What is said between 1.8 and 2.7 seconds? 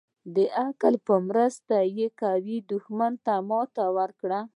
يې قوي